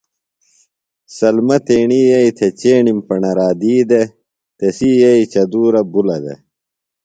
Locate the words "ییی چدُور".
5.01-5.73